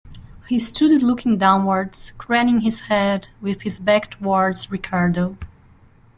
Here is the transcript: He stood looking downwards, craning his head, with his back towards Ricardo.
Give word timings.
He 0.47 0.57
stood 0.57 1.03
looking 1.03 1.37
downwards, 1.37 2.11
craning 2.17 2.61
his 2.61 2.79
head, 2.89 3.27
with 3.39 3.61
his 3.61 3.77
back 3.77 4.09
towards 4.09 4.71
Ricardo. 4.71 5.37